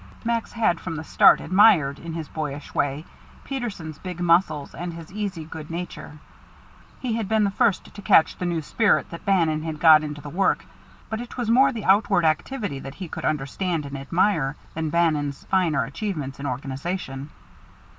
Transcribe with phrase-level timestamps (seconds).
[0.23, 3.05] Max had from the start admired, in his boyish way,
[3.43, 6.17] Peterson's big muscles and his easy good nature.
[6.99, 10.19] He had been the first to catch the new spirit that Bannon had got into
[10.19, 10.65] the work,
[11.11, 15.43] but it was more the outward activity that he could understand and admire than Bannon's
[15.51, 17.29] finer achievements in organization.